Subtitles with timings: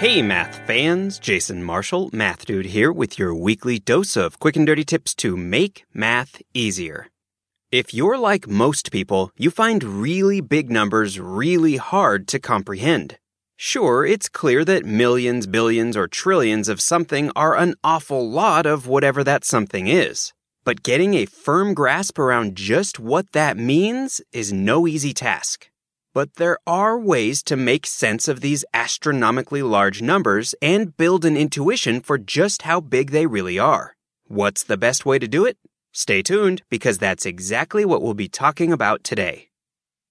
[0.00, 1.20] Hey, math fans!
[1.20, 5.36] Jason Marshall, Math Dude here with your weekly dose of quick and dirty tips to
[5.36, 7.06] make math easier.
[7.70, 13.18] If you're like most people, you find really big numbers really hard to comprehend.
[13.56, 18.88] Sure, it's clear that millions, billions, or trillions of something are an awful lot of
[18.88, 20.32] whatever that something is.
[20.64, 25.70] But getting a firm grasp around just what that means is no easy task.
[26.14, 31.36] But there are ways to make sense of these astronomically large numbers and build an
[31.36, 33.94] intuition for just how big they really are.
[34.26, 35.58] What's the best way to do it?
[35.92, 39.48] Stay tuned because that's exactly what we'll be talking about today.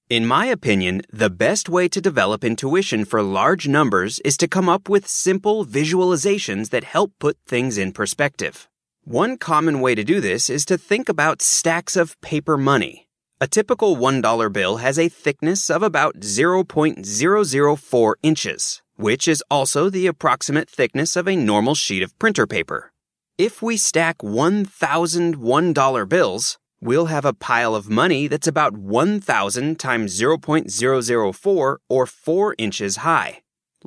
[0.10, 4.70] In my opinion, the best way to develop intuition for large numbers is to come
[4.70, 8.70] up with simple visualizations that help put things in perspective.
[9.10, 13.08] One common way to do this is to think about stacks of paper money.
[13.40, 20.08] A typical $1 bill has a thickness of about 0.004 inches, which is also the
[20.08, 22.92] approximate thickness of a normal sheet of printer paper.
[23.38, 29.80] If we stack 1,000 $1 bills, we'll have a pile of money that's about 1,000
[29.80, 33.40] times 0.004 or 4 inches high.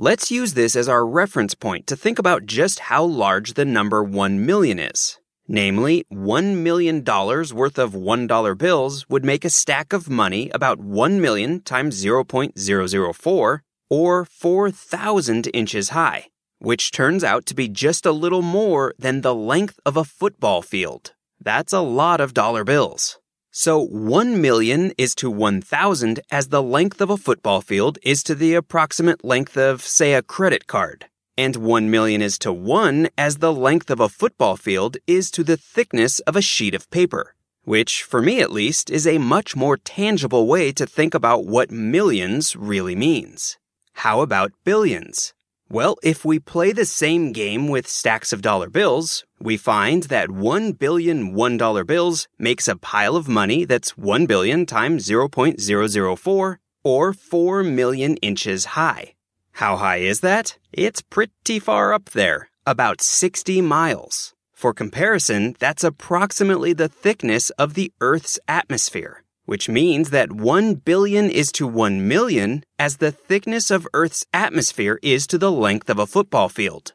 [0.03, 4.03] Let's use this as our reference point to think about just how large the number
[4.03, 5.19] 1 million is.
[5.47, 11.21] Namely, $1 million worth of $1 bills would make a stack of money about 1
[11.21, 16.29] million times 0.004 or 4,000 inches high,
[16.61, 20.63] which turns out to be just a little more than the length of a football
[20.63, 21.13] field.
[21.39, 23.19] That's a lot of dollar bills.
[23.53, 28.35] So 1 million is to 1,000 as the length of a football field is to
[28.35, 31.07] the approximate length of, say, a credit card
[31.41, 35.43] and 1 million is to 1 as the length of a football field is to
[35.43, 37.35] the thickness of a sheet of paper,
[37.65, 41.71] which, for me at least, is a much more tangible way to think about what
[41.71, 43.57] millions really means.
[44.05, 45.33] How about billions?
[45.73, 50.29] Well, if we play the same game with stacks of dollar bills, we find that
[50.33, 57.13] 1 billion $1 bills makes a pile of money that's 1 billion times 0.004 or
[57.13, 59.15] 4 million inches high.
[59.53, 60.59] How high is that?
[60.73, 64.35] It's pretty far up there, about 60 miles.
[64.53, 71.29] For comparison, that's approximately the thickness of the Earth's atmosphere, which means that 1 billion
[71.29, 75.99] is to 1 million as the thickness of Earth's atmosphere is to the length of
[75.99, 76.93] a football field.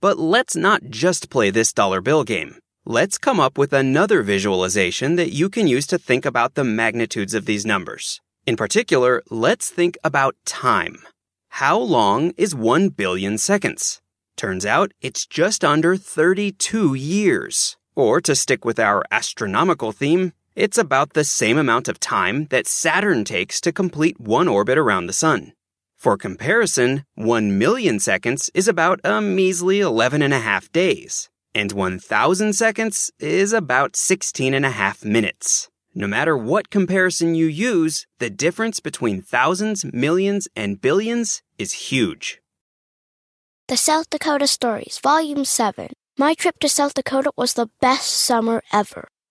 [0.00, 2.60] But let's not just play this dollar bill game.
[2.84, 7.34] Let's come up with another visualization that you can use to think about the magnitudes
[7.34, 8.20] of these numbers.
[8.46, 10.98] In particular, let's think about time.
[11.58, 14.00] How long is 1 billion seconds?
[14.36, 17.76] Turns out it's just under 32 years.
[17.96, 22.66] Or to stick with our astronomical theme, it's about the same amount of time that
[22.66, 25.52] Saturn takes to complete one orbit around the Sun.
[25.96, 31.72] For comparison, 1 million seconds is about a measly 11 and a half days, and
[31.72, 35.68] 1,000 seconds is about 16 and a half minutes.
[35.94, 42.40] No matter what comparison you use, the difference between thousands, millions, and billions is huge.
[43.68, 45.88] The South Dakota Stories, Volume 7.
[46.18, 49.08] My trip to South Dakota was the best summer ever.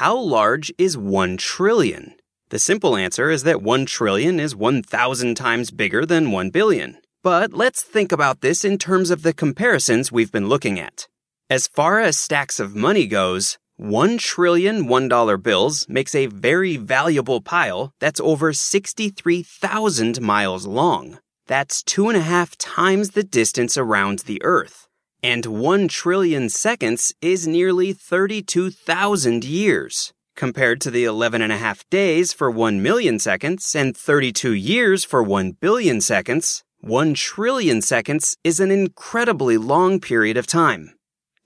[0.00, 2.14] how large is 1 trillion?
[2.50, 6.98] The simple answer is that 1 trillion is 1,000 times bigger than 1 billion.
[7.22, 11.08] But let's think about this in terms of the comparisons we've been looking at.
[11.48, 17.40] As far as stacks of money goes, 1 trillion $1 bills makes a very valuable
[17.40, 21.20] pile that's over 63,000 miles long.
[21.46, 24.88] That's two and a half times the distance around the Earth.
[25.22, 30.12] And 1 trillion seconds is nearly 32,000 years.
[30.36, 35.02] compared to the 11 and a half days for 1 million seconds and 32 years
[35.02, 40.94] for 1 billion seconds, 1 trillion seconds is an incredibly long period of time.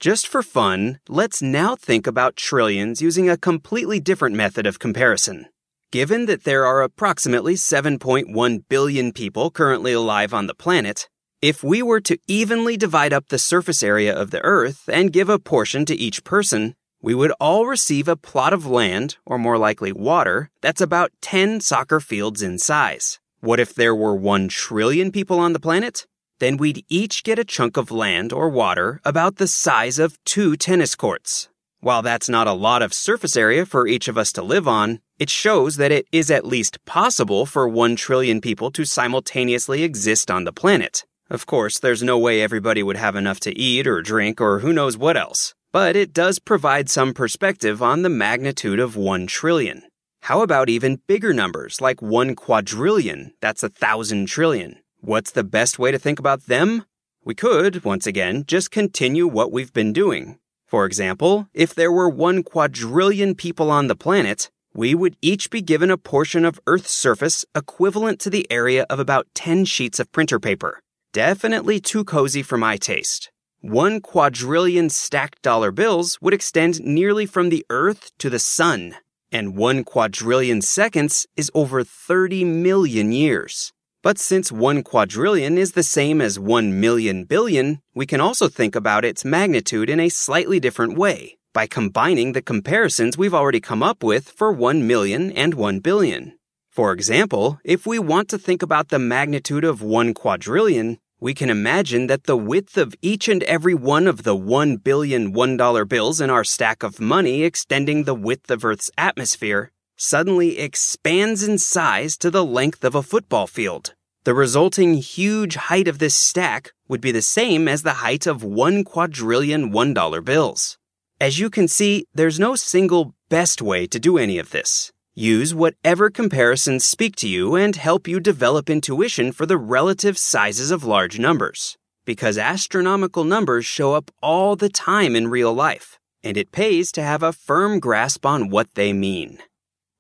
[0.01, 5.47] Just for fun, let's now think about trillions using a completely different method of comparison.
[5.93, 11.09] Given that there are approximately 7.1 billion people currently alive on the planet,
[11.43, 15.31] if we were to evenly divide up the surface area of the Earth and give
[15.31, 19.57] a portion to each person, we would all receive a plot of land, or more
[19.57, 23.21] likely water, that's about 10 soccer fields in size.
[23.41, 26.07] What if there were 1 trillion people on the planet?
[26.41, 30.57] Then we'd each get a chunk of land or water about the size of two
[30.57, 31.49] tennis courts.
[31.81, 35.01] While that's not a lot of surface area for each of us to live on,
[35.19, 40.31] it shows that it is at least possible for 1 trillion people to simultaneously exist
[40.31, 41.07] on the planet.
[41.31, 44.73] Of course, there's no way everybody would have enough to eat or drink or who
[44.73, 45.55] knows what else.
[45.71, 49.85] But it does provide some perspective on the magnitude of 1 trillion.
[50.23, 53.33] How about even bigger numbers like 1 quadrillion?
[53.41, 54.81] That's a thousand trillion.
[54.99, 56.85] What's the best way to think about them?
[57.25, 60.41] We could, once again, just continue what we've been doing.
[60.67, 65.63] For example, if there were 1 quadrillion people on the planet, we would each be
[65.63, 70.11] given a portion of Earth's surface equivalent to the area of about 10 sheets of
[70.11, 70.81] printer paper.
[71.13, 73.33] Definitely too cozy for my taste.
[73.61, 78.95] One quadrillion stacked dollar bills would extend nearly from the Earth to the Sun,
[79.33, 83.73] and one quadrillion seconds is over 30 million years.
[84.05, 88.77] But since one quadrillion is the same as one million billion, we can also think
[88.77, 93.83] about its magnitude in a slightly different way by combining the comparisons we've already come
[93.83, 96.39] up with for 1 million and 1 billion.
[96.71, 101.51] For example, if we want to think about the magnitude of one quadrillion, we can
[101.51, 106.21] imagine that the width of each and every one of the 1 billion $1 bills
[106.21, 112.17] in our stack of money extending the width of Earth's atmosphere suddenly expands in size
[112.17, 113.95] to the length of a football field.
[114.23, 118.45] The resulting huge height of this stack would be the same as the height of
[118.45, 120.79] 1 quadrillion $1 bills.
[121.21, 124.93] As you can see, there's no single best way to do any of this.
[125.21, 130.71] Use whatever comparisons speak to you and help you develop intuition for the relative sizes
[130.71, 131.77] of large numbers.
[132.07, 137.03] Because astronomical numbers show up all the time in real life, and it pays to
[137.03, 139.37] have a firm grasp on what they mean.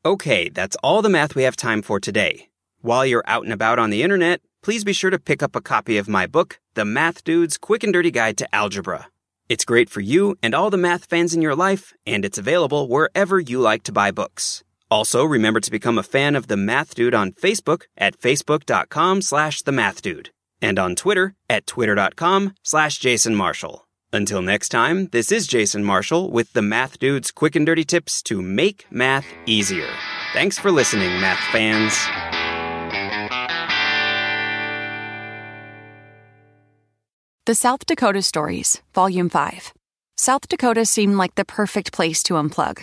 [0.07, 2.49] Okay, that's all the math we have time for today.
[2.81, 5.61] While you're out and about on the internet, please be sure to pick up a
[5.61, 9.09] copy of my book, The Math Dude's Quick and Dirty Guide to Algebra.
[9.51, 12.89] It's great for you and all the math fans in your life, and it's available
[12.89, 14.65] wherever you like to buy books.
[14.91, 19.63] Also, remember to become a fan of The Math Dude on Facebook at facebook.com slash
[19.63, 23.87] The Math Dude and on Twitter at twitter.com slash Jason Marshall.
[24.13, 28.21] Until next time, this is Jason Marshall with The Math Dude's quick and dirty tips
[28.25, 29.89] to make math easier.
[30.33, 31.95] Thanks for listening, math fans.
[37.47, 39.73] The South Dakota Stories, Volume 5.
[40.17, 42.83] South Dakota seemed like the perfect place to unplug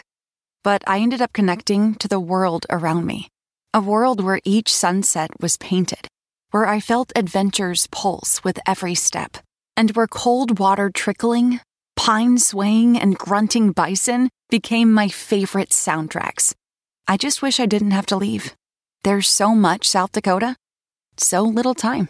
[0.68, 3.30] but I ended up connecting to the world around me.
[3.74, 6.10] A world where each sunset was painted,
[6.52, 9.38] where I felt adventure's pulse with every step,
[9.78, 11.62] and where cold water trickling,
[11.96, 16.54] pine swaying, and grunting bison became my favorite soundtracks.
[17.08, 18.54] I just wish I didn't have to leave.
[19.06, 20.58] There's so much South Dakota,
[21.16, 22.10] so little time.